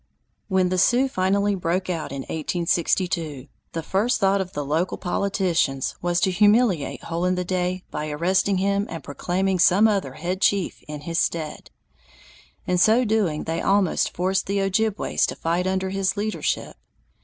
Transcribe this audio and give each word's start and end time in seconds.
When 0.47 0.69
the 0.69 0.79
Sioux 0.79 1.07
finally 1.07 1.53
broke 1.53 1.87
out 1.87 2.11
in 2.11 2.21
1862, 2.21 3.45
the 3.73 3.83
first 3.83 4.19
thought 4.19 4.41
of 4.41 4.53
the 4.53 4.65
local 4.65 4.97
politicians 4.97 5.93
was 6.01 6.19
to 6.21 6.31
humiliate 6.31 7.03
Hole 7.03 7.23
in 7.23 7.35
the 7.35 7.45
Day 7.45 7.83
by 7.91 8.09
arresting 8.09 8.57
him 8.57 8.87
and 8.89 9.03
proclaiming 9.03 9.59
some 9.59 9.87
other 9.87 10.13
"head 10.13 10.41
chief" 10.41 10.81
in 10.87 11.01
his 11.01 11.19
stead. 11.19 11.69
In 12.65 12.79
so 12.79 13.05
doing 13.05 13.43
they 13.43 13.61
almost 13.61 14.11
forced 14.15 14.47
the 14.47 14.59
Ojibways 14.61 15.27
to 15.27 15.35
fight 15.35 15.67
under 15.67 15.91
his 15.91 16.17
leadership. 16.17 16.77